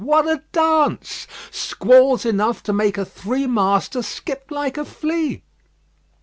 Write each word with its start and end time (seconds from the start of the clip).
What 0.03 0.27
a 0.27 0.41
dance! 0.51 1.27
Squalls 1.51 2.25
enough 2.25 2.63
to 2.63 2.73
make 2.73 2.97
a 2.97 3.05
three 3.05 3.45
master 3.45 4.01
skip 4.01 4.49
like 4.49 4.75
a 4.79 4.83
flea. 4.83 5.43